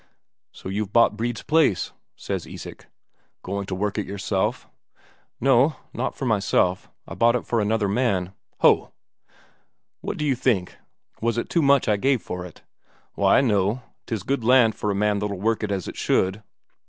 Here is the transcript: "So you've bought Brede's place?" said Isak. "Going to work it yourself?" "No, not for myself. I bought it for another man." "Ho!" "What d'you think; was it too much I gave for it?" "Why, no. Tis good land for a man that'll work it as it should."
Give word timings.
"So 0.51 0.67
you've 0.67 0.91
bought 0.91 1.15
Brede's 1.15 1.43
place?" 1.43 1.91
said 2.15 2.47
Isak. 2.47 2.87
"Going 3.43 3.67
to 3.67 3.75
work 3.75 3.99
it 3.99 4.07
yourself?" 4.07 4.67
"No, 5.39 5.75
not 5.93 6.15
for 6.15 6.25
myself. 6.25 6.89
I 7.07 7.13
bought 7.13 7.35
it 7.35 7.45
for 7.45 7.59
another 7.61 7.87
man." 7.87 8.33
"Ho!" 8.61 8.93
"What 9.99 10.17
d'you 10.17 10.33
think; 10.35 10.77
was 11.21 11.37
it 11.37 11.49
too 11.51 11.61
much 11.61 11.87
I 11.87 11.97
gave 11.97 12.23
for 12.23 12.47
it?" 12.47 12.63
"Why, 13.13 13.41
no. 13.41 13.83
Tis 14.07 14.23
good 14.23 14.43
land 14.43 14.73
for 14.73 14.89
a 14.89 14.95
man 14.95 15.19
that'll 15.19 15.37
work 15.39 15.61
it 15.61 15.69
as 15.71 15.87
it 15.87 15.97
should." 15.97 16.41